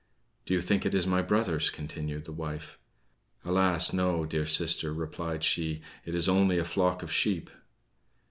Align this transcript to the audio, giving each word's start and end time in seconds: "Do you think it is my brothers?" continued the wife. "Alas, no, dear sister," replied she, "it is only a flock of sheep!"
"Do 0.47 0.55
you 0.55 0.61
think 0.61 0.83
it 0.83 0.95
is 0.95 1.05
my 1.05 1.21
brothers?" 1.21 1.69
continued 1.69 2.25
the 2.25 2.31
wife. 2.31 2.79
"Alas, 3.45 3.93
no, 3.93 4.25
dear 4.25 4.47
sister," 4.47 4.91
replied 4.91 5.43
she, 5.43 5.83
"it 6.05 6.15
is 6.15 6.27
only 6.27 6.57
a 6.57 6.65
flock 6.65 7.03
of 7.03 7.11
sheep!" 7.13 7.51